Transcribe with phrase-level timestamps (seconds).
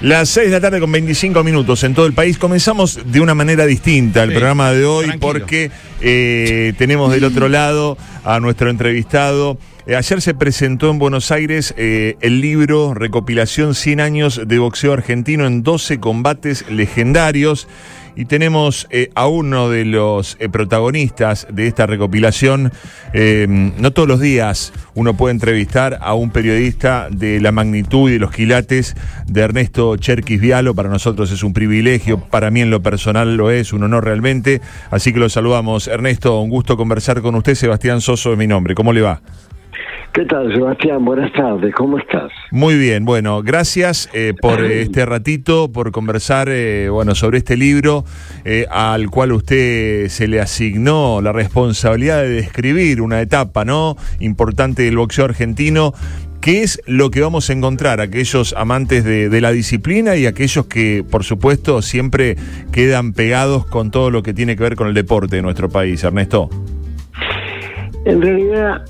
[0.00, 2.38] Las 6 de la tarde con 25 minutos en todo el país.
[2.38, 5.20] Comenzamos de una manera distinta el Sí, programa de hoy tranquilo.
[5.32, 9.58] porque eh, tenemos del otro lado a nuestro entrevistado.
[9.86, 14.94] Eh, ayer se presentó en Buenos Aires eh, el libro Recopilación 100 años de boxeo
[14.94, 17.68] argentino en 12 combates legendarios.
[18.16, 22.72] Y tenemos eh, a uno de los eh, protagonistas de esta recopilación.
[23.12, 28.14] Eh, no todos los días uno puede entrevistar a un periodista de la magnitud y
[28.14, 30.74] de los quilates de Ernesto Cherkis Vialo.
[30.74, 34.60] Para nosotros es un privilegio, para mí en lo personal lo es, un honor realmente.
[34.90, 35.88] Así que lo saludamos.
[35.88, 37.54] Ernesto, un gusto conversar con usted.
[37.54, 38.74] Sebastián Soso es mi nombre.
[38.74, 39.20] ¿Cómo le va?
[40.12, 41.04] ¿Qué tal, Sebastián?
[41.04, 42.32] Buenas tardes, ¿cómo estás?
[42.50, 47.56] Muy bien, bueno, gracias eh, por eh, este ratito, por conversar eh, bueno, sobre este
[47.56, 48.04] libro
[48.44, 53.96] eh, al cual usted se le asignó la responsabilidad de describir una etapa ¿no?
[54.18, 55.94] importante del boxeo argentino.
[56.40, 60.66] ¿Qué es lo que vamos a encontrar aquellos amantes de, de la disciplina y aquellos
[60.66, 62.36] que, por supuesto, siempre
[62.72, 66.02] quedan pegados con todo lo que tiene que ver con el deporte de nuestro país,
[66.02, 66.48] Ernesto?
[68.06, 68.82] En realidad,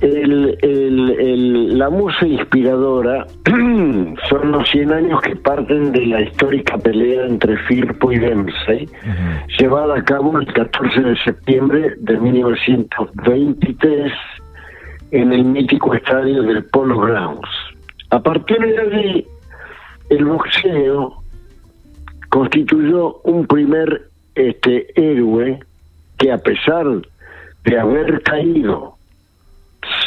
[0.00, 3.26] el- el- el- la musa inspiradora
[4.28, 8.88] son los 100 años que parten de la histórica pelea entre Firpo y Dempsey,
[9.58, 14.12] llevada a cabo el 14 de septiembre de 1923
[15.12, 17.48] en el mítico estadio del Polo Grounds.
[18.10, 19.26] A partir de allí,
[20.10, 21.22] el boxeo
[22.28, 24.02] constituyó un primer
[24.34, 25.58] este héroe
[26.18, 26.86] que a pesar
[27.64, 28.94] de haber caído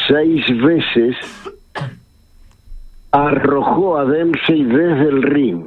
[0.08, 1.16] seis veces
[3.12, 5.66] arrojó a Dempsey desde el ring.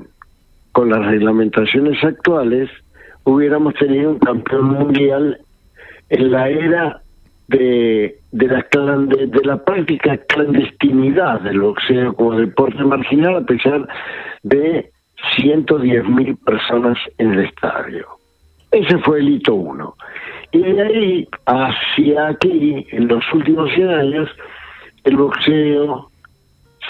[0.73, 2.71] Con las reglamentaciones actuales
[3.25, 5.39] hubiéramos tenido un campeón mundial
[6.09, 7.03] en la era
[7.49, 8.67] de, de, la,
[8.99, 13.89] de, la práctica clandestinidad del boxeo como deporte marginal a pesar
[14.43, 14.91] de
[15.37, 18.07] 110 mil personas en el estadio.
[18.71, 19.95] Ese fue el hito uno.
[20.57, 24.31] Y de ahí hacia aquí, en los últimos 100 años,
[25.05, 26.11] el boxeo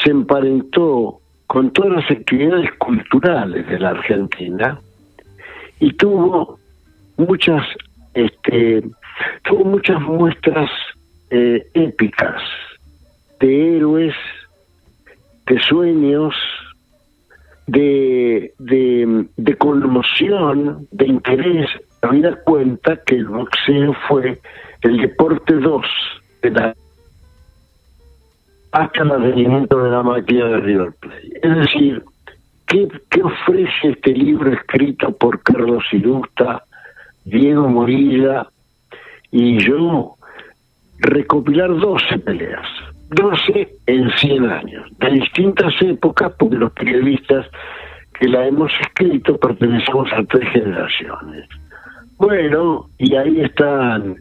[0.04, 1.19] se emparentó
[1.49, 4.81] con todas las actividades culturales de la Argentina
[5.81, 6.60] y tuvo
[7.16, 7.65] muchas
[8.15, 8.84] este
[9.43, 10.71] tuvo muchas muestras
[11.31, 12.41] eh, épicas
[13.41, 14.15] de héroes
[15.47, 16.34] de sueños
[17.66, 21.69] de, de, de conmoción, de interés,
[22.02, 24.40] habida cuenta que el boxeo fue
[24.82, 25.86] el deporte 2
[26.42, 26.74] de la
[28.72, 31.40] hasta el advenimiento de la máquina de River Plate.
[31.42, 32.02] Es decir,
[32.66, 36.62] ¿qué, qué ofrece este libro escrito por Carlos Irusta,
[37.24, 38.46] Diego Morilla
[39.30, 40.16] y yo?
[40.98, 42.66] Recopilar 12 peleas,
[43.10, 47.46] 12 en 100 años, de distintas épocas, porque los periodistas
[48.18, 51.48] que la hemos escrito pertenecemos a tres generaciones.
[52.19, 54.16] Bueno, y ahí están,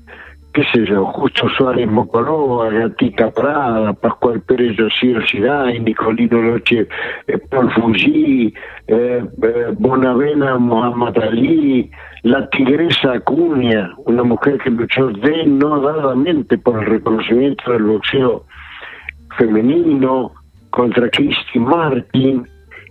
[0.53, 6.88] qué sé yo, Justo Suárez Mocolova, Gatica Prada, Pascual Pérez Josir Siday, Nicolino Loche,
[7.28, 8.53] eh, Paul Fuji,
[8.88, 11.89] eh, eh, Bonavena Mohammad Ali,
[12.23, 18.44] la tigresa Acuña, una mujer que luchó denodadamente por el reconocimiento del boxeo
[19.38, 20.34] femenino
[20.69, 22.45] contra Cristi Martin,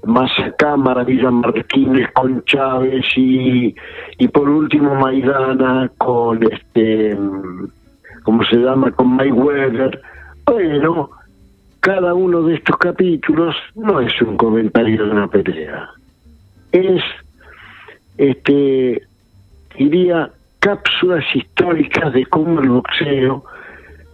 [0.07, 3.75] más acá Maravilla Martínez con Chávez y,
[4.19, 7.17] y por último Maidana con este
[8.23, 8.91] ¿cómo se llama?
[8.93, 10.01] con Mayweather
[10.47, 11.11] bueno
[11.81, 15.91] cada uno de estos capítulos no es un comentario de una pelea
[16.73, 17.03] es
[18.17, 19.03] este
[19.77, 20.31] diría
[20.65, 23.45] cápsulas históricas de cómo el boxeo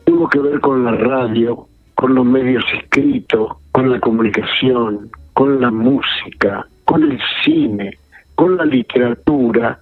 [0.05, 5.71] tuvo que ver con la radio, con los medios escritos, con la comunicación, con la
[5.71, 7.97] música, con el cine,
[8.35, 9.79] con la literatura,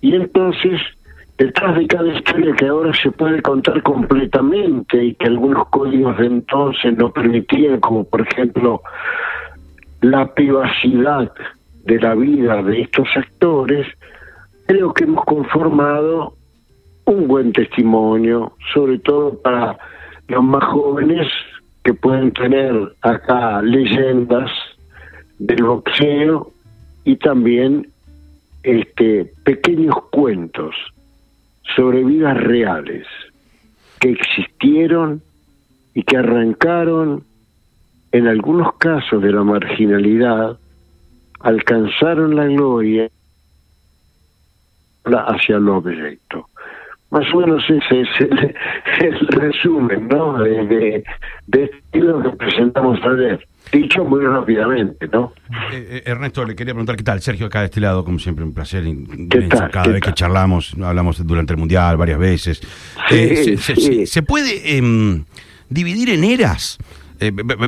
[0.00, 0.80] y entonces
[1.36, 6.26] detrás de cada historia que ahora se puede contar completamente y que algunos códigos de
[6.26, 8.82] entonces no permitían, como por ejemplo
[10.00, 11.32] la privacidad
[11.84, 13.86] de la vida de estos actores,
[14.66, 16.34] creo que hemos conformado
[17.04, 19.78] un buen testimonio, sobre todo para
[20.28, 21.26] los más jóvenes
[21.82, 24.50] que pueden tener acá leyendas
[25.38, 26.52] del boxeo
[27.04, 27.88] y también
[28.62, 30.74] este pequeños cuentos
[31.76, 33.06] sobre vidas reales
[34.00, 35.22] que existieron
[35.94, 37.24] y que arrancaron
[38.12, 40.58] en algunos casos de la marginalidad,
[41.40, 43.10] alcanzaron la gloria
[45.04, 46.46] hacia lo directo.
[47.10, 48.08] Más o menos ese es
[49.00, 50.38] el, resumen, ¿no?
[50.38, 51.04] De, de,
[51.46, 53.46] de este libro que presentamos ayer.
[53.72, 55.32] Dicho muy rápidamente, ¿no?
[55.72, 57.20] Eh, eh, Ernesto, le quería preguntar qué tal.
[57.20, 59.68] Sergio, acá de este lado, como siempre, un placer inmenso.
[59.70, 62.62] Cada vez que charlamos, hablamos durante el Mundial varias veces.
[63.10, 63.56] Eh,
[64.06, 65.24] se, puede em,
[65.68, 66.78] dividir en eras?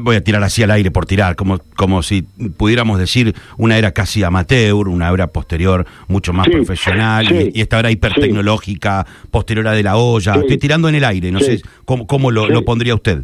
[0.03, 3.93] Voy a tirar así al aire por tirar, como, como si pudiéramos decir una era
[3.93, 9.83] casi amateur, una era posterior mucho más profesional, y, esta era hipertecnológica, posterior a de
[9.83, 10.35] la olla.
[10.35, 13.23] Estoy tirando en el aire, no sé cómo, cómo lo, lo pondría usted.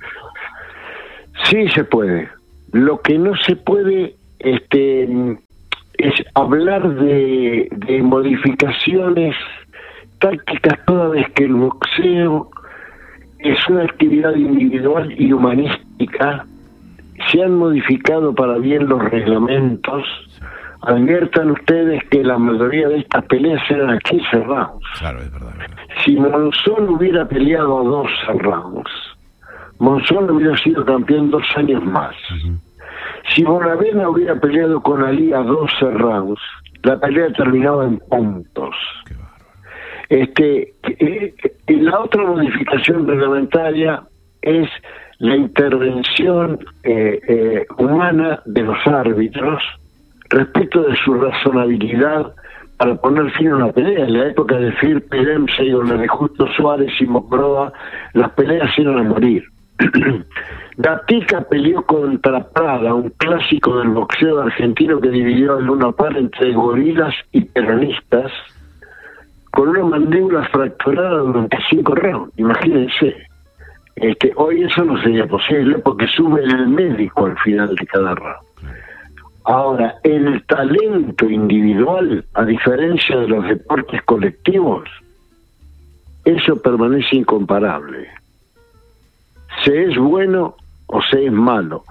[1.50, 2.28] Sí se puede.
[2.72, 5.04] Lo que no se puede este,
[5.98, 7.68] es hablar de,
[8.02, 9.34] modificaciones
[10.18, 12.50] tácticas toda vez que el boxeo
[13.38, 16.44] es una actividad individual y humanística.
[17.30, 20.04] Se han modificado para bien los reglamentos.
[20.82, 24.82] Adviertan ustedes que la mayoría de estas peleas eran aquí cerrados.
[24.98, 25.54] Claro, es verdad,
[26.04, 28.10] Si Monzón hubiera peleado a dos
[28.42, 28.90] rounds,
[29.78, 32.14] Monzón hubiera sido campeón dos años más.
[33.34, 36.40] Si Bonavena hubiera peleado con Ali a 12 rounds,
[36.82, 38.74] la pelea terminaba en puntos.
[40.08, 44.02] Este, eh, eh, la otra modificación reglamentaria
[44.42, 44.68] es
[45.18, 49.62] la intervención eh, humana de los árbitros
[50.28, 52.32] respecto de su razonabilidad
[52.76, 54.04] para poner fin a una pelea.
[54.04, 57.72] En la época de Firpe Dempsey o la de Justo Suárez y Mocroa,
[58.12, 59.44] las peleas iban a morir.
[60.78, 66.52] Gatica peleó contra Prada, un clásico del boxeo argentino que dividió el una par entre
[66.52, 68.30] gorilas y peronistas,
[69.56, 72.30] con una mandíbula fracturada durante cinco rounds.
[72.38, 73.16] Imagínense.
[73.96, 78.46] Este, hoy eso no sería posible porque sube el médico al final de cada round.
[79.44, 84.90] Ahora, el talento individual, a diferencia de los deportes colectivos,
[86.26, 88.08] eso permanece incomparable.
[89.64, 90.54] Se es bueno
[90.88, 91.82] o se es malo,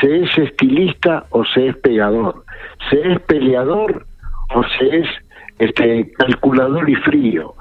[0.00, 2.42] se es estilista o se es pegador,
[2.90, 4.06] se es peleador
[4.56, 5.08] o se es
[5.62, 7.54] este calculador y frío.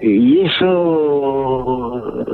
[0.00, 2.24] Y eso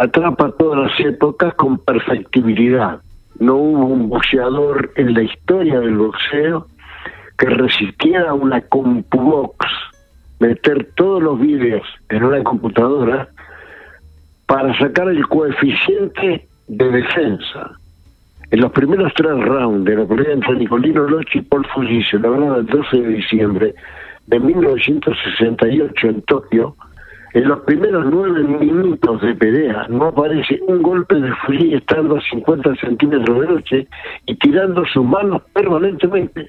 [0.00, 3.00] atrapa todas las épocas con perfectibilidad.
[3.38, 6.66] No hubo un boxeador en la historia del boxeo
[7.38, 9.66] que resistiera una CompuBox,
[10.40, 13.28] meter todos los vídeos en una computadora
[14.46, 17.70] para sacar el coeficiente de defensa.
[18.50, 22.30] En los primeros tres rounds de la pelea entre Nicolino Lochi y Paul Fujice, la
[22.30, 23.74] verdad, el 12 de diciembre
[24.28, 26.76] de 1968 en Tokio,
[27.32, 32.20] en los primeros nueve minutos de pelea no aparece un golpe de Fujice estando a
[32.20, 33.88] 50 centímetros de Loche
[34.26, 36.48] y tirando sus manos permanentemente.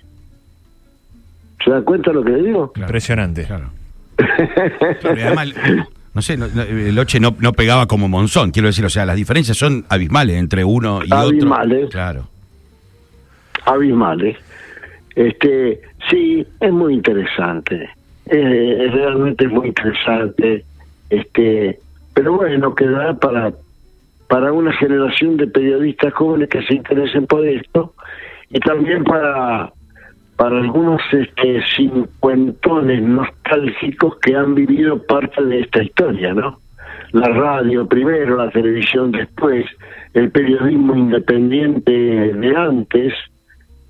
[1.64, 2.72] ¿Se da cuenta lo que le digo?
[2.76, 3.46] Impresionante.
[3.46, 3.72] Claro.
[6.14, 9.58] no sé, el Oche no, no pegaba como Monzón, quiero decir, o sea, las diferencias
[9.58, 11.90] son abismales entre uno y abismales, otro.
[11.90, 12.28] Claro.
[13.66, 14.38] Abismales.
[15.16, 17.90] Este, sí, es muy interesante.
[18.26, 20.64] Es, realmente muy interesante.
[21.10, 21.80] Este,
[22.14, 23.52] pero bueno, quedará para
[24.28, 27.96] para una generación de periodistas jóvenes que se interesen por esto
[28.52, 29.74] y también para
[30.38, 36.60] para algunos este, cincuentones nostálgicos que han vivido parte de esta historia, ¿no?
[37.12, 39.66] La radio primero, la televisión después,
[40.14, 43.14] el periodismo independiente de antes,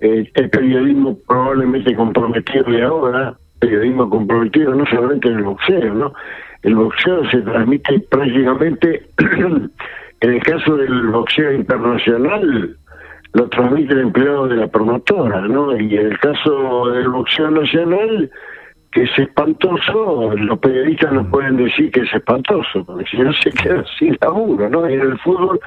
[0.00, 6.12] el periodismo probablemente comprometido de ahora, periodismo comprometido no solamente en el boxeo, ¿no?
[6.62, 12.76] El boxeo se transmite prácticamente, en el caso del boxeo internacional,
[13.32, 15.78] lo transmite el empleado de la promotora, ¿no?
[15.78, 18.30] Y en el caso del boxeo nacional,
[18.92, 23.50] que es espantoso, los periodistas no pueden decir que es espantoso, porque si no se
[23.50, 24.88] queda sin laburo, ¿no?
[24.90, 25.60] Y en el fútbol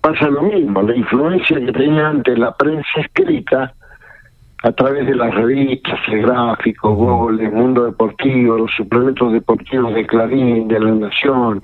[0.00, 3.74] pasa lo mismo, la influencia que tenía antes la prensa escrita,
[4.62, 10.06] a través de las revistas, el gráfico, Gol, el Mundo Deportivo, los suplementos deportivos de
[10.06, 11.62] Clarín, de La Nación,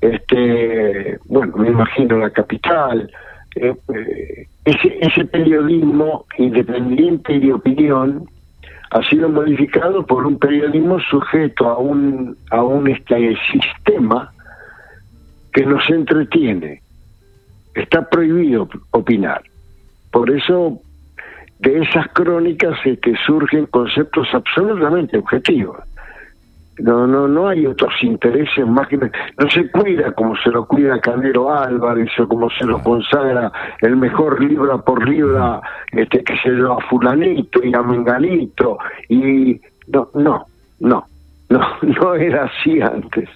[0.00, 3.10] este, bueno, me imagino la capital,
[3.56, 8.28] eh, eh, ese, ese periodismo independiente y de opinión
[8.90, 14.32] ha sido modificado por un periodismo sujeto a un a un este sistema
[15.52, 16.82] que nos entretiene.
[17.74, 19.42] Está prohibido opinar.
[20.10, 20.80] Por eso
[21.58, 25.76] de esas crónicas este, surgen conceptos absolutamente objetivos.
[26.80, 31.00] No, no, no hay otros intereses más que no se cuida como se lo cuida
[31.00, 35.60] Canero Álvarez o como se lo consagra el mejor libra por libra
[35.92, 40.46] este que se lo a fulanito y a menganito y no, no,
[40.80, 41.04] no,
[41.48, 43.28] no, no era así antes.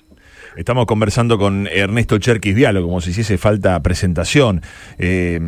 [0.54, 4.60] Estamos conversando con Ernesto Cherkis Diálogo, como si hiciese falta presentación.
[4.98, 5.40] Eh,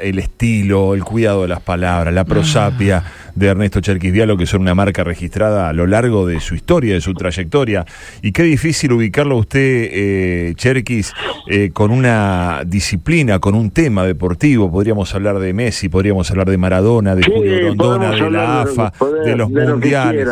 [0.00, 3.30] el estilo, el cuidado de las palabras, la prosapia ah.
[3.34, 6.94] de Ernesto Cherkis Diálogo, que son una marca registrada a lo largo de su historia,
[6.94, 7.84] de su trayectoria.
[8.22, 9.60] Y qué difícil ubicarlo a usted,
[9.92, 11.12] eh, Cherkis,
[11.50, 14.72] eh, con una disciplina, con un tema deportivo.
[14.72, 18.90] Podríamos hablar de Messi, podríamos hablar de Maradona, de Julio Rondona, de la AFA,
[19.22, 20.28] de, los mundiales.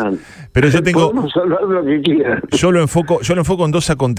[0.51, 1.13] Pero yo tengo.
[2.51, 4.14] Yo lo enfoco, yo lo enfoco en dos acontecimientos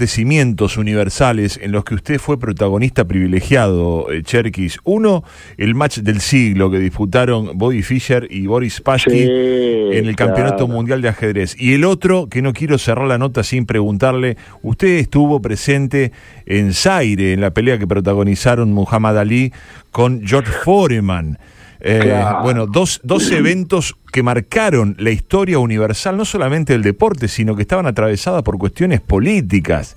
[0.77, 4.79] universales en los que usted fue protagonista privilegiado, eh, Cherkis.
[4.83, 5.23] Uno,
[5.57, 11.01] el match del siglo que disputaron Bobby Fischer y Boris Pasky en el Campeonato Mundial
[11.01, 11.55] de Ajedrez.
[11.59, 16.11] Y el otro, que no quiero cerrar la nota sin preguntarle, usted estuvo presente
[16.45, 19.53] en Zaire, en la pelea que protagonizaron Muhammad Ali
[19.91, 21.39] con George Foreman.
[21.79, 27.55] Eh, bueno, dos, dos eventos que marcaron la historia universal, no solamente del deporte, sino
[27.55, 29.95] que estaban atravesadas por cuestiones políticas.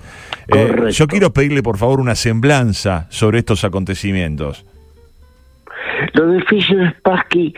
[0.49, 4.65] Eh, yo quiero pedirle, por favor, una semblanza sobre estos acontecimientos.
[6.15, 7.55] Lo de Fischer Spassky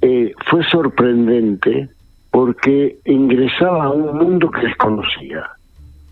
[0.00, 1.88] eh, fue sorprendente
[2.30, 5.50] porque ingresaba a un mundo que desconocía.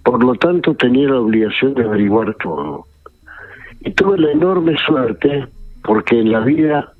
[0.03, 2.87] Por lo tanto, tenía la obligación de averiguar todo.
[3.81, 5.47] Y tuve la enorme suerte
[5.83, 6.93] porque en la vida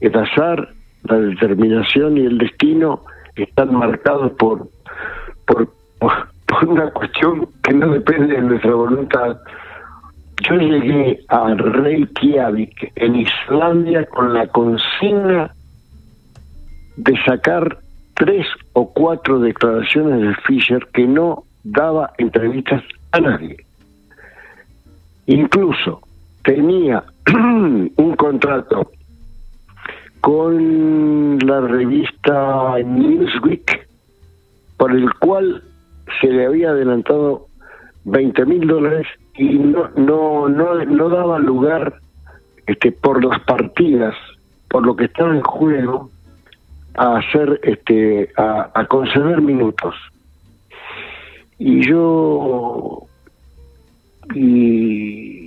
[0.00, 0.68] el azar,
[1.04, 3.02] la determinación y el destino
[3.36, 4.68] están marcados por,
[5.46, 5.68] por,
[6.66, 9.36] una cuestión que no depende de nuestra voluntad.
[10.42, 15.52] Yo llegué a Reykjavik, en Islandia, con la consigna
[16.96, 17.78] de sacar
[18.14, 23.56] tres o cuatro declaraciones de Fischer que no daba entrevistas a nadie.
[25.26, 26.00] Incluso
[26.42, 28.90] tenía un contrato
[30.20, 33.88] con la revista Newsweek,
[34.76, 35.62] por el cual
[36.20, 37.46] se le había adelantado
[38.04, 41.94] 20 mil dólares y no, no, no, no daba lugar
[42.66, 44.14] este, por las partidas,
[44.68, 46.10] por lo que estaba en juego,
[46.94, 49.94] a hacer, este, a, a conceder minutos.
[51.58, 53.06] Y yo,
[54.34, 55.39] y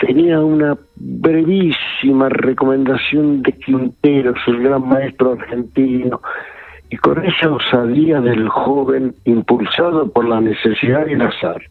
[0.00, 6.20] tenía una brevísima recomendación de Quinteros, el gran maestro argentino,
[6.88, 11.62] y con esa osadía del joven impulsado por la necesidad y el azar.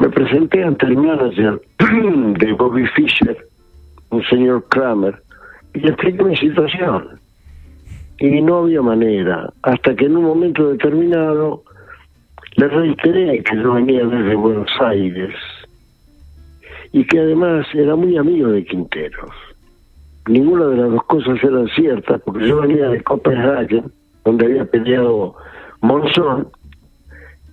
[0.00, 3.36] Me presenté ante el manager de Bobby Fischer,
[4.10, 5.14] un señor Kramer,
[5.74, 7.20] y le expliqué mi situación.
[8.18, 11.62] Y no había manera, hasta que en un momento determinado
[12.56, 15.34] le reiteré que yo venía desde Buenos Aires
[16.94, 19.34] y que además era muy amigo de Quinteros.
[20.28, 23.90] Ninguna de las dos cosas eran ciertas, porque yo venía de Copenhagen,
[24.24, 25.34] donde había peleado
[25.80, 26.50] Monzón,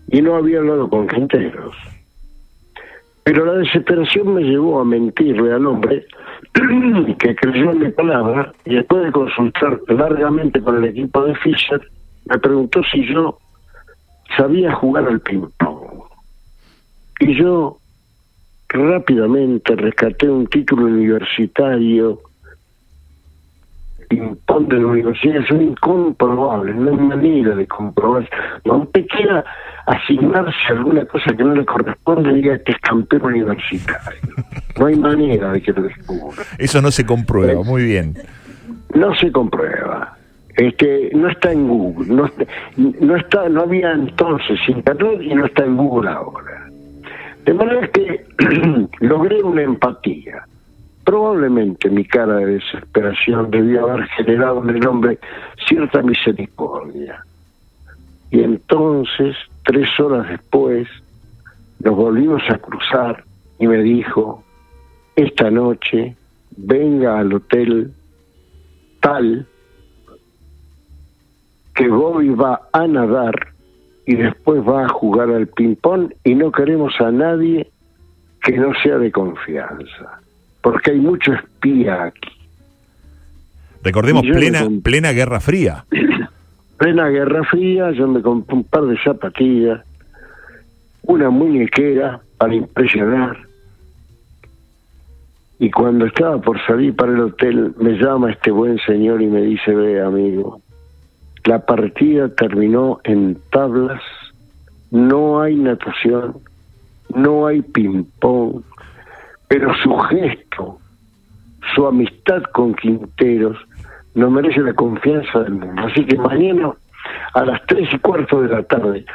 [0.10, 1.76] y no había hablado con Quinteros.
[3.24, 6.06] Pero la desesperación me llevó a mentirle al hombre
[7.18, 11.82] que creyó en mi palabra y después de consultar largamente con el equipo de Fischer,
[12.26, 13.40] me preguntó si yo
[14.38, 16.04] sabía jugar al ping-pong.
[17.22, 17.81] Y yo
[18.78, 22.20] rápidamente rescaté un título universitario
[24.12, 28.30] ping-pong de la universidad es incomprobable, no hay manera de comprobar.
[28.70, 29.44] Aunque quiera
[29.86, 34.20] asignarse alguna cosa que no le corresponde, diga que es campeón universitario.
[34.78, 36.44] No hay manera de que lo descubra.
[36.58, 38.16] Eso no se comprueba, muy bien.
[38.94, 40.18] No se comprueba.
[40.58, 42.30] Este, no está en Google, no
[42.76, 46.61] no está, no había entonces internet y no está en Google ahora.
[47.46, 48.26] De manera que
[49.00, 50.46] logré una empatía.
[51.04, 55.20] Probablemente mi cara de desesperación debió haber generado en el hombre
[55.68, 57.24] cierta misericordia.
[58.30, 60.88] Y entonces, tres horas después,
[61.80, 63.24] nos volvimos a cruzar
[63.58, 64.44] y me dijo,
[65.16, 66.16] esta noche
[66.56, 67.92] venga al hotel
[69.00, 69.48] tal
[71.74, 73.34] que Bobby va a nadar
[74.06, 77.70] y después va a jugar al ping-pong y no queremos a nadie
[78.44, 80.20] que no sea de confianza,
[80.62, 82.30] porque hay mucho espía aquí.
[83.84, 85.86] Recordemos plena, plena Guerra Fría.
[86.78, 89.82] plena Guerra Fría, yo me compré un par de zapatillas,
[91.04, 93.38] una muñequera para impresionar.
[95.60, 99.42] Y cuando estaba por salir para el hotel, me llama este buen señor y me
[99.42, 100.60] dice, ve amigo,
[101.46, 104.02] la partida terminó en tablas,
[104.92, 106.38] no hay natación,
[107.16, 108.62] no hay ping-pong,
[109.48, 110.78] pero su gesto,
[111.74, 113.58] su amistad con Quinteros,
[114.14, 115.82] no merece la confianza del mundo.
[115.84, 116.72] Así que mañana
[117.34, 119.06] a las tres y cuarto de la tarde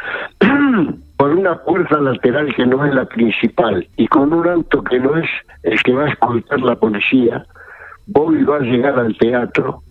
[1.16, 5.16] por una puerta lateral que no es la principal y con un auto que no
[5.16, 5.28] es
[5.62, 7.44] el que va a escoltar la policía,
[8.06, 9.82] Bobby va a llegar al teatro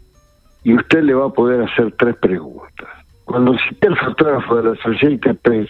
[0.66, 2.90] y usted le va a poder hacer tres preguntas.
[3.24, 5.70] Cuando cité el fotógrafo de la Associated Press,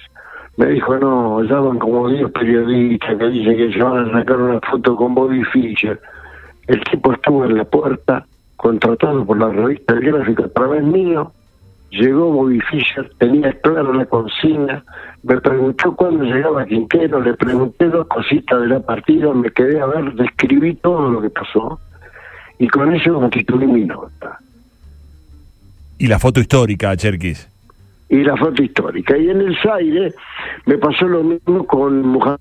[0.55, 4.61] me dijo, no, llaman como 10 periodistas que dicen que se van a sacar una
[4.61, 5.99] foto con Bobby Fischer.
[6.67, 8.25] El tipo estuvo en la puerta,
[8.55, 11.29] contratado por la revista El Gráfico a través mío,
[11.91, 14.81] llegó Bobby Fischer, tenía claro la consigna,
[15.23, 19.87] me preguntó cuándo llegaba Quintero, le pregunté dos cositas de la partida, me quedé a
[19.87, 21.81] ver, describí todo lo que pasó
[22.59, 24.39] y con eso constituí mi nota.
[25.97, 27.49] ¿Y la foto histórica, Cherkis?
[28.09, 29.17] Y la foto histórica.
[29.17, 30.13] Y en el Zaire
[30.65, 32.39] me pasó lo mismo con mujeres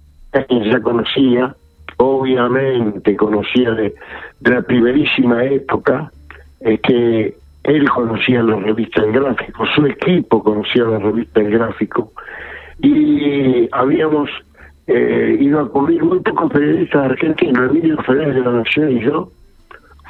[0.49, 1.55] que ya conocía,
[1.97, 3.95] obviamente conocía de,
[4.41, 6.11] la primerísima época,
[6.61, 7.35] que
[7.65, 12.13] él conocía la revista en gráfico, su equipo conocía la revista en gráfico,
[12.81, 14.29] y habíamos
[14.87, 19.31] eh, ido a cubrir muy pocos periodistas argentinos, Emilio Fernández de la Nación y yo,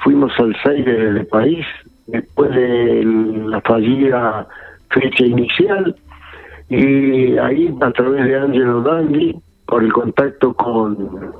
[0.03, 1.65] fuimos al Zaire del país,
[2.07, 4.47] después de la fallida
[4.91, 5.95] fecha inicial,
[6.69, 11.33] y ahí a través de Angelo Dandy, por el contacto con,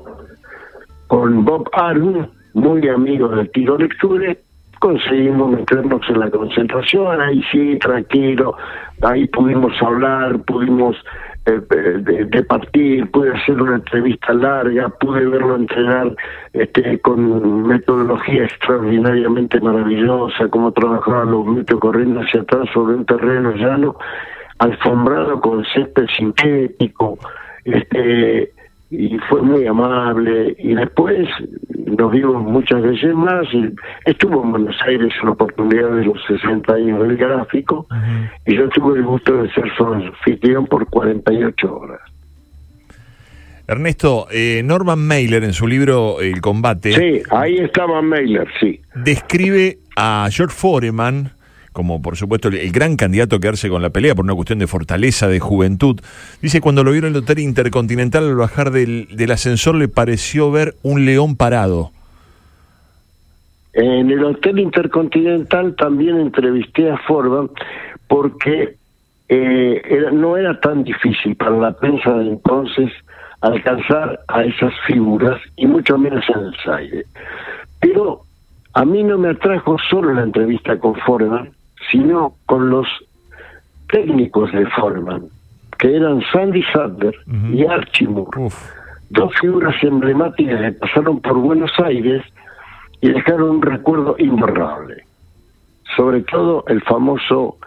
[1.07, 4.39] con Bob Arum, muy amigo del tiro lecture,
[4.79, 8.55] conseguimos meternos en la concentración, ahí sí, tranquilo,
[9.01, 10.95] ahí pudimos hablar, pudimos
[11.45, 16.15] de, partir, pude hacer una entrevista larga, pude verlo entrenar
[16.53, 23.51] este, con metodología extraordinariamente maravillosa, cómo trabajaba los glúteos corriendo hacia atrás sobre un terreno
[23.51, 23.95] llano,
[24.57, 27.19] alfombrado con césped sintético,
[27.63, 28.51] este,
[28.89, 31.27] y fue muy amable y después
[31.69, 33.69] nos vimos muchas veces más y
[34.05, 37.87] estuvo en Buenos Aires en la oportunidad de los 60 años del gráfico
[38.45, 42.01] y yo tuve el gusto de ser su anfitrión por 48 horas.
[43.67, 46.93] Ernesto, eh, Norman Mailer en su libro El combate.
[46.93, 48.79] Sí, ahí estaba Mailer, sí.
[48.93, 51.31] Describe a George Foreman
[51.75, 54.65] como por supuesto el, gran candidato a quedarse con la pelea por una cuestión de
[54.65, 55.99] fortaleza, de juventud.
[56.41, 60.75] Dice, cuando lo vieron en el Hotel Intercontinental al bajar del, ascensor le pareció ver
[60.83, 61.91] un león parado.
[63.73, 67.49] En el Hotel Intercontinental también entrevisté a Forban
[68.07, 68.77] porque
[69.27, 69.81] eh,
[70.13, 72.89] no era tan difícil para la prensa de entonces
[73.41, 77.05] alcanzar a esas figuras y mucho menos en el aire.
[77.81, 78.21] Pero
[78.73, 81.54] a mí no me atrajo solo la entrevista con Forman,
[81.91, 82.87] sino con los
[83.89, 85.27] técnicos de Foreman,
[85.77, 87.15] que eran Sandy Sander
[87.51, 88.49] y Archie Moore,
[89.09, 92.23] dos figuras emblemáticas que pasaron por Buenos Aires
[93.01, 95.03] y dejaron un recuerdo imborrable.
[95.95, 97.57] Sobre todo el famoso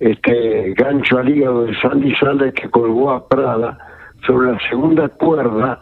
[0.00, 3.78] este gancho al hígado de Sandy Sander que colgó a Prada
[4.26, 5.80] sobre la segunda cuerda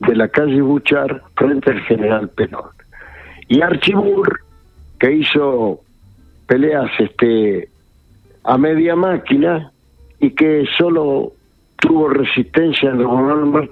[0.00, 2.70] de la calle Buchar frente al general Perón.
[3.48, 4.36] Y Archie Moore,
[4.98, 5.80] que hizo
[6.48, 7.68] peleas este
[8.42, 9.70] a media máquina
[10.18, 11.32] y que solo
[11.76, 13.68] tuvo resistencia en los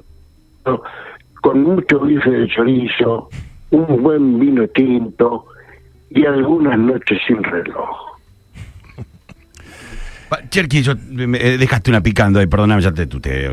[1.41, 3.31] con mucho bife de chorizo,
[3.71, 5.47] un buen vino tinto
[6.11, 7.89] y algunas noches sin reloj.
[10.51, 13.53] Cherky, yo, eh, dejaste una picando ahí, perdóname, ya te tuteo.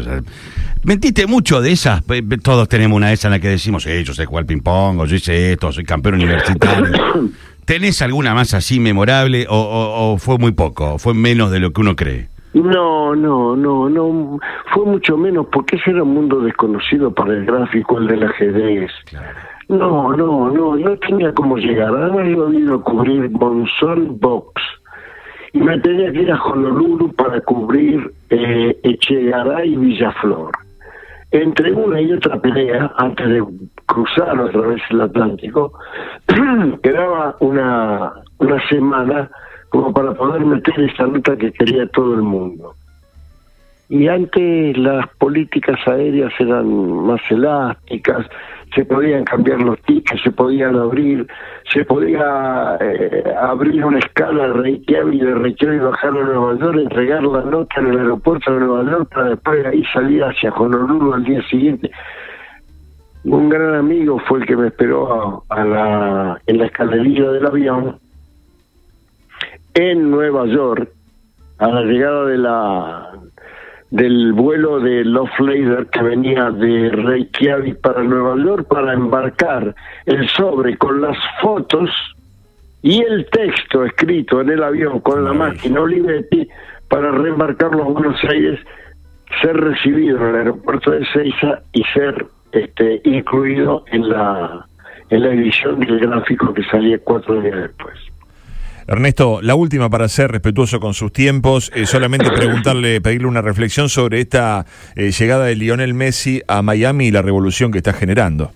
[0.83, 2.03] mentiste mucho de esas.
[2.41, 5.05] Todos tenemos una de esas en la que decimos, eh, yo sé jugar ping-pong, o
[5.05, 7.31] yo hice esto, soy campeón universitario.
[7.65, 10.97] ¿Tenés alguna más así memorable o, fue muy poco?
[10.97, 12.27] ¿Fue menos de lo que uno cree?
[12.53, 14.39] No, no, no, no.
[14.73, 18.91] Fue mucho menos porque ese era un mundo desconocido para el gráfico, el del ajedrez.
[19.69, 21.95] No, no, no, no tenía cómo llegar.
[21.95, 24.61] Además, yo había ido a cubrir Monzón Box
[25.53, 30.51] y me tenía que ir a Honolulu para cubrir eh, Echegaray y Villaflor
[31.33, 33.43] entre una y otra pelea, antes de
[33.87, 35.73] cruzar otra vez el Atlántico,
[36.83, 39.29] quedaba una, una semana
[39.69, 42.75] como para poder meter esta nota que quería todo el mundo.
[43.89, 46.67] Y antes las políticas aéreas eran
[47.03, 48.27] más elásticas,
[48.73, 51.27] se podían cambiar los tickets, se podían abrir,
[51.71, 57.23] se podía eh, abrir una escala de Reykjavik de Reykjavik bajar a Nueva York, entregar
[57.23, 61.23] la nota en el aeropuerto de Nueva York para después ahí salir hacia Honolulu al
[61.23, 61.91] día siguiente.
[63.25, 67.97] Un gran amigo fue el que me esperó a, la, en la escalerilla del avión
[69.75, 70.89] en Nueva York
[71.59, 73.11] a la llegada de la
[73.93, 79.75] del vuelo de Love Lader que venía de Reykjavik para Nueva York para embarcar
[80.07, 81.91] el sobre con las fotos
[82.81, 86.49] y el texto escrito en el avión con la máquina Olivetti
[86.89, 88.59] para reembarcarlo a Buenos Aires
[89.43, 94.65] ser recibido en el aeropuerto de Seiza y ser este, incluido en la,
[95.11, 98.12] en la edición del gráfico que salía cuatro días después.
[98.87, 103.89] Ernesto, la última para ser respetuoso con sus tiempos, eh, solamente preguntarle, pedirle una reflexión
[103.89, 104.65] sobre esta
[104.95, 108.51] eh, llegada de Lionel Messi a Miami y la revolución que está generando.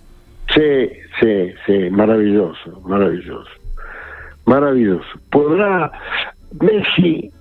[0.54, 3.50] Sí, sí, sí, maravilloso, maravilloso,
[4.46, 5.08] maravilloso.
[5.30, 5.92] Podrá,
[6.60, 7.32] Messi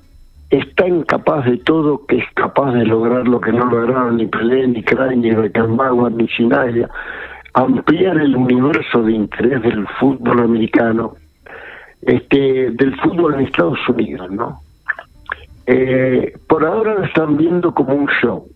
[0.50, 4.68] está incapaz de todo, que es capaz de lograr lo que no lograron ni Pelé,
[4.68, 6.88] ni Craig, ni Beckenbauer, ni Sinaya,
[7.54, 11.14] ampliar el universo de interés del fútbol americano
[12.02, 14.60] este, del fútbol en Estados Unidos, ¿no?
[15.66, 18.46] Eh, por ahora lo están viendo como un show.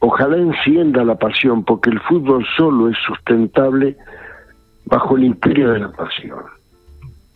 [0.00, 3.96] Ojalá encienda la pasión, porque el fútbol solo es sustentable
[4.84, 6.44] bajo el imperio de la pasión.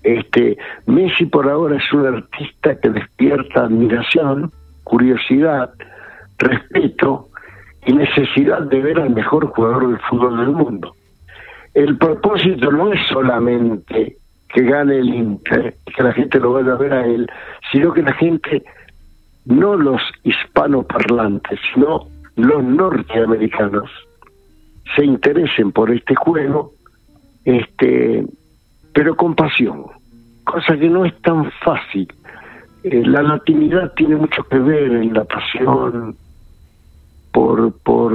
[0.03, 4.53] Este, Messi por ahora es un artista que despierta admiración,
[4.85, 5.73] curiosidad,
[6.39, 7.29] respeto
[7.87, 10.95] y necesidad de ver al mejor jugador del fútbol del mundo.
[11.75, 14.17] El propósito no es solamente
[14.53, 17.29] que gane el Inter, que la gente lo vaya a ver a él,
[17.71, 18.63] sino que la gente,
[19.47, 23.91] no los hispanoparlantes, sino los norteamericanos,
[24.95, 26.73] se interesen por este juego,
[27.45, 28.27] este,
[28.93, 29.87] pero con pasión,
[30.45, 32.13] cosa que no es tan fácil.
[32.85, 36.17] Eh, la latinidad tiene mucho que ver en la pasión
[37.33, 38.13] por, por,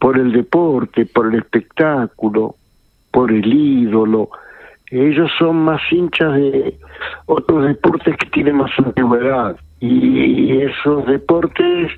[0.00, 2.56] por el deporte, por el espectáculo,
[3.12, 4.30] por el ídolo,
[4.90, 6.74] ellos son más hinchas de
[7.26, 11.92] otros deportes que tienen más antigüedad y esos deportes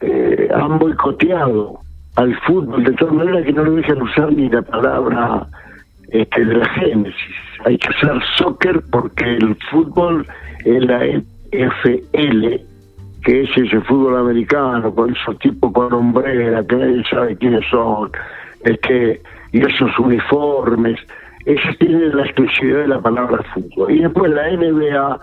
[0.00, 1.78] eh, han boicoteado
[2.16, 5.46] al fútbol de tal manera que no lo dejan usar ni la palabra
[6.08, 7.36] este, de la génesis.
[7.64, 10.26] Hay que usar soccer porque el fútbol
[10.64, 11.04] es la
[11.52, 12.60] FL,
[13.24, 18.10] que es ese fútbol americano, con esos tipos con hombrera, que nadie sabe quiénes son,
[18.64, 20.98] este, y esos uniformes
[21.44, 23.92] esa tiene la exclusividad de la palabra fútbol.
[23.92, 25.20] Y después la NBA,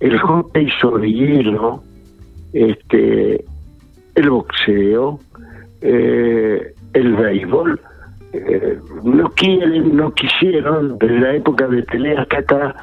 [0.00, 1.82] el hockey sobre hielo,
[2.52, 3.44] este,
[4.14, 5.18] el boxeo,
[5.82, 7.80] eh, el béisbol,
[8.32, 12.74] eh, no quieren, no quisieron, desde la época de Pelé hasta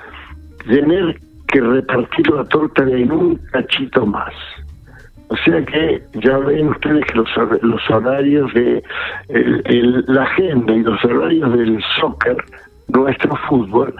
[0.67, 4.33] tener que repartir la torta de un cachito más.
[5.31, 7.29] O sea que ya ven ustedes que los,
[7.61, 8.83] los horarios de
[10.07, 12.35] la agenda y los horarios del soccer,
[12.89, 13.95] nuestro fútbol,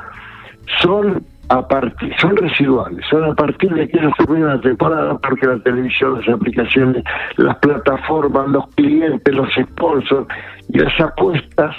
[0.82, 5.48] son a partir, son residuales, son a partir de que se termina la temporada porque
[5.48, 7.02] la televisión, las aplicaciones,
[7.38, 10.28] las plataformas, los clientes, los sponsors
[10.68, 11.74] y las apuestas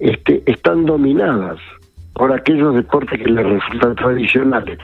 [0.00, 1.60] este, están dominadas
[2.14, 4.80] por aquellos deportes que les resultan tradicionales.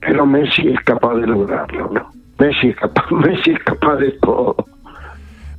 [0.00, 2.15] Pero Messi es capaz de lograrlo, ¿no?
[2.38, 4.56] Messi es capaz, Messi es capaz de todo.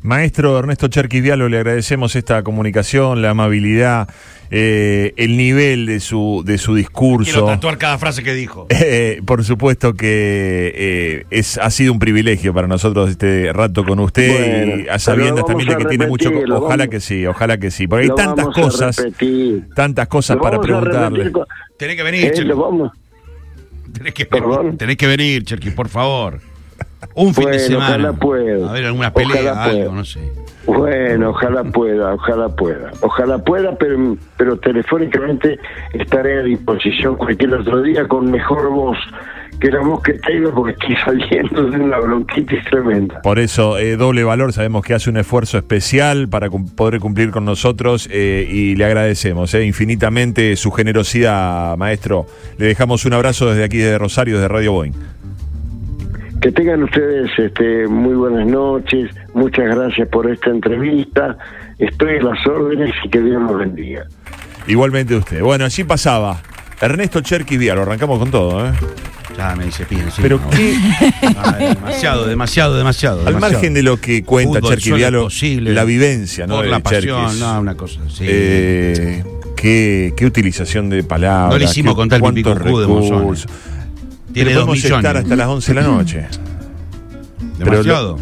[0.03, 4.07] Maestro Ernesto Cherquivialo, le agradecemos esta comunicación, la amabilidad,
[4.51, 7.31] eh, el nivel de su de su discurso.
[7.31, 8.67] Quiero tatuar cada frase que dijo.
[8.89, 13.99] Eh, por supuesto que eh, es ha sido un privilegio para nosotros este rato con
[13.99, 16.31] usted y a sabiendas también de que tiene mucho.
[16.51, 19.03] Ojalá que sí, ojalá que sí, porque hay tantas cosas,
[19.75, 21.33] tantas cosas para preguntarle.
[21.77, 22.31] Tenés que venir,
[23.93, 24.25] Tenés que,
[24.77, 26.39] tenés que venir, Cherqui, por favor.
[27.15, 27.87] Un fin de semana.
[27.87, 28.69] Ojalá pueda.
[28.69, 30.31] A ver, alguna pelea, algo, no sé.
[30.65, 32.91] Bueno, ojalá pueda, ojalá pueda.
[33.01, 35.59] Ojalá pueda, pero, pero telefónicamente
[35.93, 38.97] estaré a disposición cualquier otro día con mejor voz
[39.59, 43.21] que la voz que tengo porque estoy saliendo de una bronquitis tremenda.
[43.21, 47.45] Por eso, eh, doble valor, sabemos que hace un esfuerzo especial para poder cumplir con
[47.45, 52.27] nosotros eh, y le agradecemos eh, infinitamente su generosidad, maestro.
[52.57, 54.93] Le dejamos un abrazo desde aquí, de Rosario, desde Radio Boeing.
[56.41, 61.37] Que tengan ustedes este, muy buenas noches, muchas gracias por esta entrevista,
[61.79, 64.05] estoy a las órdenes y que Dios nos bendiga.
[64.67, 65.41] Igualmente usted.
[65.41, 66.41] Bueno, así pasaba.
[66.79, 68.71] Ernesto Cherky lo arrancamos con todo, ¿eh?
[69.35, 70.75] Ya me dice pide, Pero qué.
[71.59, 73.27] demasiado, demasiado, demasiado.
[73.27, 76.55] Al margen de lo que cuenta Cherky Vialo, la vivencia, ¿no?
[76.57, 78.25] Por la pasión, no, una cosa así.
[78.27, 79.23] Eh,
[79.55, 81.51] qué, qué utilización de palabras.
[81.51, 83.45] No le hicimos contar el recursos.
[83.45, 83.76] de
[84.43, 84.97] tiene dos millones.
[84.97, 86.25] estar hasta las 11 de la noche.
[87.57, 88.17] demasiado.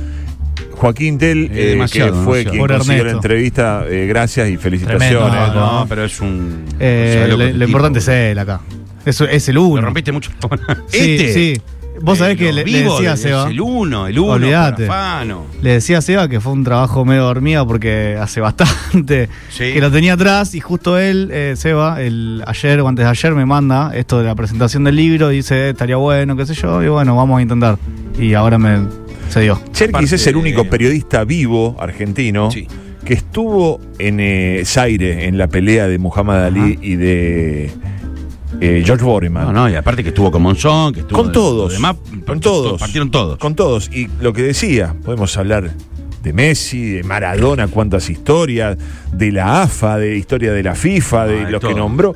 [0.75, 5.53] Joaquín Tel, eh, que fue quien consiguió la entrevista, eh, gracias y felicitaciones.
[5.53, 6.65] No, pero es un.
[6.79, 8.61] Eh, lo, importante es él acá.
[9.05, 9.77] Es, es el uno.
[9.77, 10.31] Lo rompiste mucho.
[10.87, 11.33] Sí, ¿Este?
[11.33, 11.61] sí.
[12.01, 13.49] Vos sabés que le, decía a Seba.
[13.49, 14.33] el uno, el uno.
[14.33, 14.87] Olvídate.
[15.61, 19.91] Le decía a Seba que fue un trabajo medio dormido porque hace bastante que lo
[19.91, 23.91] tenía atrás y justo él, eh, Seba, el, ayer o antes de ayer me manda
[23.95, 27.39] esto de la presentación del libro, dice estaría bueno, qué sé yo, y bueno, vamos
[27.39, 27.77] a intentar.
[28.19, 28.87] Y ahora me
[29.29, 29.61] se dio.
[29.71, 32.49] Cherkis es el único periodista vivo argentino
[33.05, 37.71] que estuvo en eh, Zaire en la pelea de Muhammad Ali y de
[38.61, 39.45] eh, George Borneman.
[39.45, 41.73] No, no, y aparte que estuvo con Monzón, que estuvo con todos,
[42.25, 43.89] con todos, partieron todos, con todos.
[43.93, 45.71] Y lo que decía, podemos hablar
[46.23, 48.77] de Messi, de Maradona, cuántas historias,
[49.11, 52.15] de la AFA, de historia de la FIFA, de los que nombró.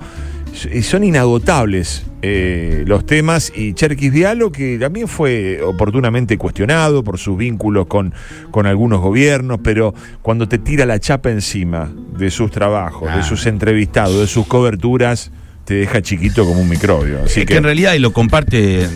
[0.81, 7.37] Son inagotables eh, los temas y Cherkis Vialo, que también fue oportunamente cuestionado por sus
[7.37, 8.13] vínculos con,
[8.51, 13.45] con algunos gobiernos, pero cuando te tira la chapa encima de sus trabajos, de sus
[13.45, 15.31] entrevistados, de sus coberturas,
[15.69, 17.21] te deja chiquito como un microbio.
[17.25, 18.87] Así que, en realidad y lo comparte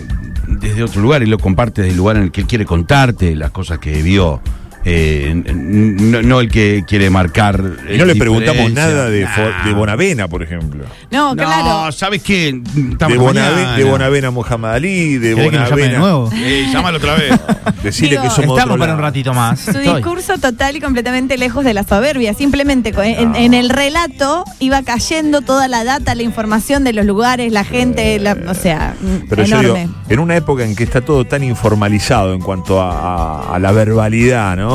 [0.47, 3.35] desde otro lugar y lo comparte desde el lugar en el que él quiere contarte
[3.35, 4.41] las cosas que vio
[4.85, 7.61] eh, no, el que quiere marcar.
[7.89, 9.27] Y no le preguntamos nada de,
[9.65, 10.83] de, Bonavena, por ejemplo.
[11.09, 11.91] No, claro.
[11.91, 12.53] ¿sabes qué?
[12.53, 15.91] De, Bonavena, de Bonavena Muhammad Ali, de Bonavena.
[15.93, 16.29] de nuevo?
[16.33, 17.31] Eh, llámalo otra vez.
[17.83, 19.59] Decirle que somos Estamos para un ratito más.
[19.59, 22.33] Su discurso total y completamente lejos de la soberbia.
[22.33, 27.63] Simplemente en, el relato iba cayendo toda la data, la información de los lugares, la
[27.63, 28.95] gente, o sea,
[29.29, 29.89] Pero enorme.
[30.09, 34.72] en una época en que está todo tan informalizado en cuanto a la verbalidad, ¿no?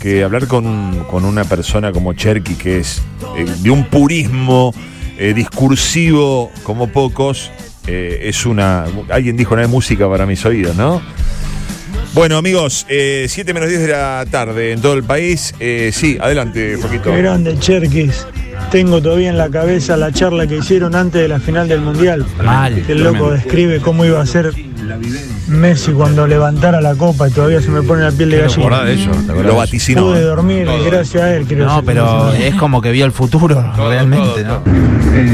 [0.00, 0.64] Que hablar con,
[1.12, 3.02] una persona como Cherky, que es
[3.36, 4.74] eh, de un purismo
[5.18, 7.50] eh, discursivo como pocos,
[7.86, 8.86] eh, es una.
[9.10, 11.02] Alguien dijo, no hay música para mis oídos, ¿no?
[12.14, 15.54] Bueno, amigos, 7 menos 10 de la tarde en todo el país.
[15.92, 17.10] sí, adelante, poquito.
[17.10, 18.26] Qué grande, Cherkis.
[18.70, 22.24] Tengo todavía en la cabeza la charla que hicieron antes de la final del Mundial.
[22.42, 22.84] Mal.
[22.88, 24.52] El loco describe cómo iba a ser
[25.48, 28.84] Messi cuando levantara la copa y todavía se me pone la piel de gallina.
[28.84, 29.10] De eso,
[29.42, 30.02] lo vaticinó.
[30.02, 31.46] Pude dormir gracias a él.
[31.58, 34.62] no, pero es como que vio el futuro, realmente, ¿no?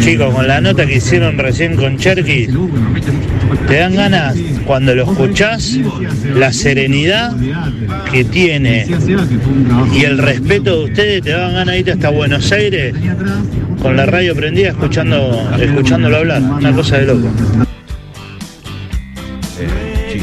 [0.00, 2.48] Chicos, con la nota que hicieron recién con Cherky,
[3.68, 5.76] te dan ganas cuando lo escuchás,
[6.34, 7.34] la serenidad
[8.10, 8.86] que tiene
[9.92, 12.94] y el respeto de ustedes, te dan ganas de ir hasta Buenos Aires
[13.80, 16.42] con la radio prendida escuchando, escuchándolo hablar.
[16.42, 17.28] Una cosa de loco.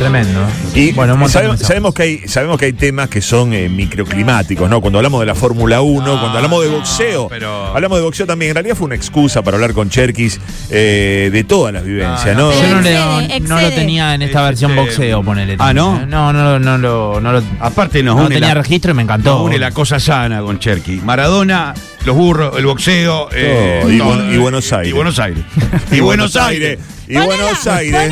[0.03, 0.45] Tremendo.
[0.75, 4.81] Y bueno, sabemos, que hay, sabemos que hay temas que son eh, microclimáticos, ¿no?
[4.81, 7.29] Cuando hablamos de la Fórmula 1, ah, cuando hablamos de boxeo,
[7.73, 8.49] hablamos de boxeo también.
[8.49, 12.51] En realidad fue una excusa para hablar con Cherkis eh, de todas las vivencias, ¿no?
[12.51, 15.55] Yo no, lo tenía en esta versión boxeo, ponele.
[15.57, 16.05] Ah, ¿no?
[16.05, 19.35] No, no, no, lo, no lo Aparte nos no tenía registro y me encantó.
[19.35, 20.97] Nos une la cosa sana con Cherky.
[20.97, 21.73] Maradona,
[22.05, 23.29] los burros, el boxeo.
[23.31, 24.89] Eh, y, Buenos Aires.
[24.89, 25.45] Y Buenos Aires.
[25.91, 26.77] y Buenos Aires.
[27.07, 28.11] Y Buenos Aires.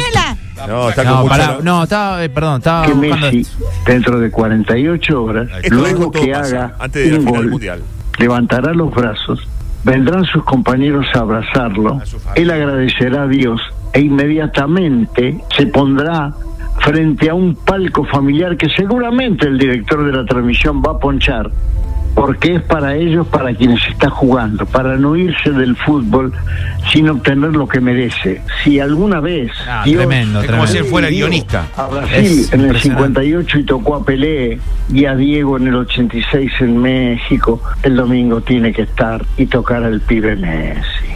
[0.67, 3.45] No, está no, con no, estaba, eh, perdón, estaba que Messi,
[3.85, 7.81] dentro de 48 horas, luego que haga antes de un gol, mundial.
[8.19, 9.47] levantará los brazos,
[9.83, 12.01] vendrán sus compañeros a abrazarlo,
[12.35, 13.61] él agradecerá a Dios
[13.93, 16.33] e inmediatamente se pondrá
[16.79, 21.51] frente a un palco familiar que seguramente el director de la transmisión va a ponchar
[22.15, 26.33] porque es para ellos, para quienes está jugando, para no irse del fútbol
[26.91, 28.41] sin obtener lo que merece.
[28.63, 31.67] Si alguna vez ah, tremendo, como si él fuera guionista.
[31.75, 34.59] A Brasil en el 58 y tocó a Pelé
[34.91, 39.83] y a Diego en el 86 en México, el domingo tiene que estar y tocar
[39.83, 41.10] al pibe Messi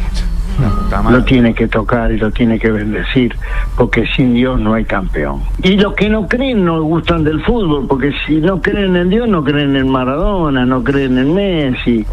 [1.10, 3.36] lo tiene que tocar y lo tiene que bendecir,
[3.78, 5.41] porque sin Dios no hay campeón.
[5.63, 9.28] Y los que no creen no gustan del fútbol, porque si no creen en Dios
[9.28, 12.06] no creen en Maradona, no creen en Messi.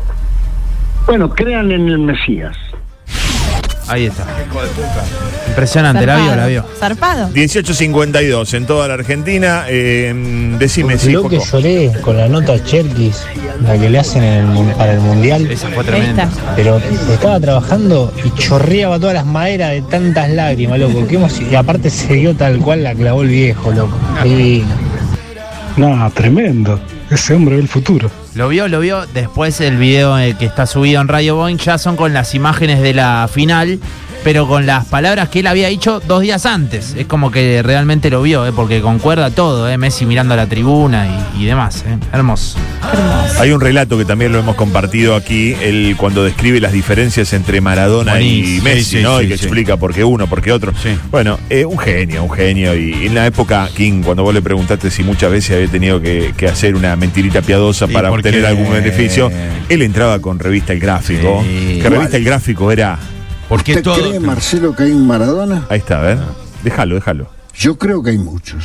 [1.07, 2.57] Bueno, crean en el Mesías.
[3.89, 4.27] Ahí está.
[5.49, 6.65] Impresionante, la vio, la vio.
[6.79, 7.29] Zarpado.
[7.31, 9.65] 18.52 en toda la Argentina.
[9.69, 11.13] Eh, decime si.
[11.13, 13.25] Lo que lloré con la nota Cherkis,
[13.63, 15.51] la que le hacen para el mundial.
[15.51, 16.29] Esa fue tremenda.
[16.57, 16.81] Pero
[17.13, 21.07] estaba trabajando y chorreaba todas las maderas de tantas lágrimas, loco.
[21.51, 23.97] y aparte se dio tal cual la clavó el viejo, loco.
[24.23, 24.69] Divino.
[25.77, 26.79] No, tremendo.
[27.11, 28.11] Ese hombre ve el futuro.
[28.35, 29.07] Lo vio, lo vio.
[29.07, 32.95] Después el video que está subido en Radio Boeing ya son con las imágenes de
[32.95, 33.79] la final
[34.25, 36.95] pero con las palabras que él había dicho dos días antes.
[36.97, 38.53] Es como que realmente lo vio, ¿eh?
[38.55, 39.79] porque concuerda todo, ¿eh?
[39.79, 41.07] Messi mirando a la tribuna
[41.37, 41.85] y, demás.
[41.87, 41.99] ¿eh?
[42.13, 42.59] Hermoso.
[43.39, 47.61] Hay un relato que también lo hemos compartido aquí, él cuando describe las diferencias entre
[47.61, 49.21] Maradona y Messi, ¿no?
[49.21, 50.73] y que explica por qué uno, por qué otro.
[51.11, 52.77] Bueno, eh, un genio, un genio.
[52.77, 56.33] Y en la época, King, cuando vos le preguntaste si muchas veces había tenido que,
[56.53, 59.31] hacer una mentirita piadosa para obtener algún beneficio,
[59.69, 62.99] él entraba con Revista El Gráfico, que Revista El Gráfico era
[63.55, 65.67] ¿Usted cree, Marcelo, que hay un Maradona?
[65.69, 66.19] Ahí está, a ver.
[66.63, 67.29] Déjalo, déjalo.
[67.55, 68.65] Yo creo que hay muchos.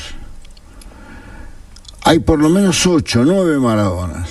[2.03, 4.29] Hay por lo menos ocho, nueve Maradonas.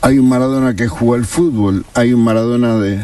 [0.00, 3.02] Hay un Maradona que jugó al fútbol, hay un Maradona de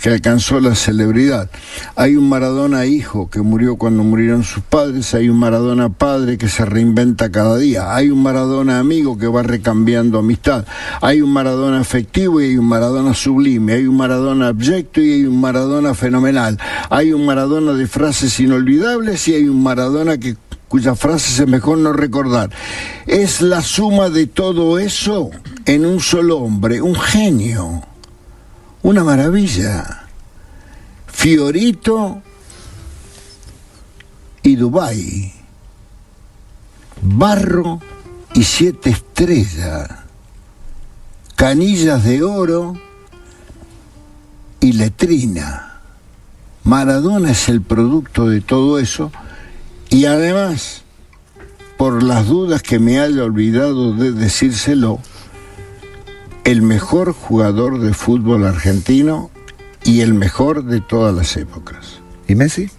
[0.00, 1.50] que alcanzó la celebridad.
[1.94, 6.48] Hay un Maradona hijo que murió cuando murieron sus padres, hay un Maradona padre que
[6.48, 10.64] se reinventa cada día, hay un Maradona amigo que va recambiando amistad,
[11.00, 15.24] hay un Maradona afectivo y hay un Maradona sublime, hay un Maradona abyecto y hay
[15.24, 16.58] un Maradona fenomenal,
[16.88, 20.36] hay un Maradona de frases inolvidables y hay un Maradona que
[20.68, 22.50] cuyas frases es mejor no recordar.
[23.06, 25.30] Es la suma de todo eso
[25.66, 27.82] en un solo hombre, un genio,
[28.82, 30.06] una maravilla.
[31.06, 32.22] Fiorito
[34.42, 35.32] y Dubai,
[37.02, 37.80] barro
[38.32, 39.88] y siete estrellas,
[41.36, 42.74] canillas de oro
[44.60, 45.80] y letrina.
[46.64, 49.12] Maradona es el producto de todo eso
[49.90, 50.82] y además,
[51.76, 55.00] por las dudas que me haya olvidado de decírselo,
[56.44, 59.30] el mejor jugador de fútbol argentino
[59.84, 62.00] y el mejor de todas las épocas.
[62.28, 62.70] ¿Y Messi?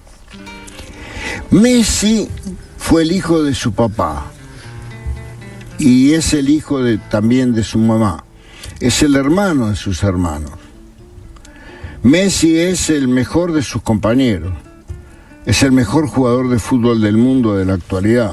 [1.50, 2.28] Messi
[2.78, 4.32] fue el hijo de su papá
[5.78, 8.24] y es el hijo de, también de su mamá.
[8.80, 10.52] Es el hermano de sus hermanos.
[12.04, 14.54] Messi es el mejor de sus compañeros.
[15.46, 18.32] Es el mejor jugador de fútbol del mundo de la actualidad.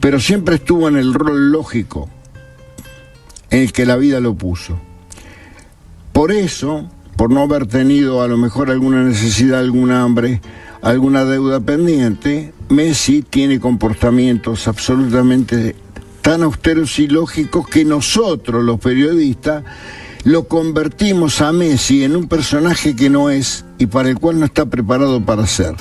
[0.00, 2.10] Pero siempre estuvo en el rol lógico
[3.50, 4.78] en el que la vida lo puso.
[6.12, 10.40] Por eso, por no haber tenido a lo mejor alguna necesidad, alguna hambre,
[10.82, 15.76] alguna deuda pendiente, Messi tiene comportamientos absolutamente
[16.22, 19.62] tan austeros y lógicos que nosotros, los periodistas,
[20.24, 24.46] lo convertimos a Messi en un personaje que no es y para el cual no
[24.46, 25.76] está preparado para ser.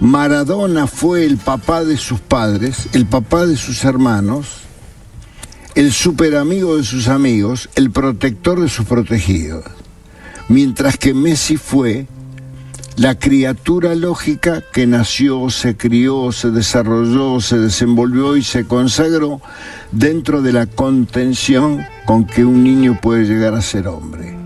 [0.00, 4.61] Maradona fue el papá de sus padres, el papá de sus hermanos,
[5.74, 9.64] el super amigo de sus amigos, el protector de sus protegidos.
[10.48, 12.06] Mientras que Messi fue
[12.96, 19.40] la criatura lógica que nació, se crió, se desarrolló, se desenvolvió y se consagró
[19.92, 24.36] dentro de la contención con que un niño puede llegar a ser hombre.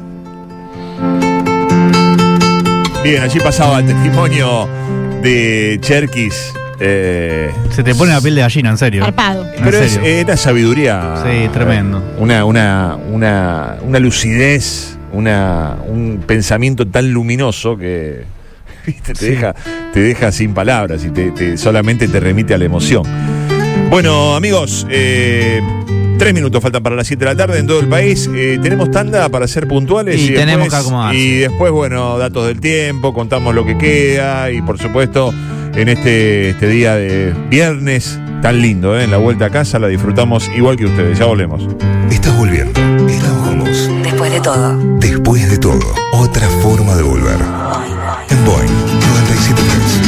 [3.03, 4.69] Bien, allí pasaba el testimonio
[5.23, 6.53] de Cherkis.
[6.79, 9.05] Eh, se te pone la piel de gallina, en serio.
[9.65, 11.23] Pero Es, era sabiduría.
[11.25, 12.03] Sí, tremendo.
[12.19, 18.25] Una, una, una, una lucidez, una, un pensamiento tan luminoso que
[19.03, 19.55] te, deja,
[19.93, 23.05] te deja sin palabras y te, solamente te remite a la emoción.
[23.91, 25.61] Bueno, amigos, eh,
[26.19, 28.29] tres minutos faltan para las 7 de la tarde en todo el país.
[28.35, 30.21] Eh, tenemos tanda para ser puntuales.
[30.21, 34.79] Y, tenemos que Y después, bueno, datos del tiempo, contamos lo que queda y por
[34.79, 35.33] supuesto
[35.77, 39.05] en este, este día de viernes tan lindo, ¿eh?
[39.05, 41.19] en la vuelta a casa, la disfrutamos igual que ustedes.
[41.19, 41.69] Ya volvemos.
[42.11, 42.81] Estás volviendo.
[43.09, 43.47] Estamos
[44.03, 44.79] Después de todo.
[44.99, 45.95] Después de todo.
[46.13, 47.39] Otra forma de volver.
[48.31, 50.06] En Boeing 973.